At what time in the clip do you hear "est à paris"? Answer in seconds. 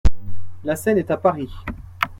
0.97-1.51